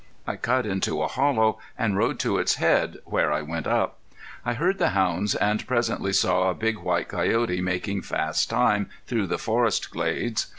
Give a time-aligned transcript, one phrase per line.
[0.25, 3.99] I cut into a hollow and rode to its head, where I went up.
[4.43, 9.27] I heard the hounds and presently saw a big, white coyote making fast time through
[9.27, 10.47] the forest glades.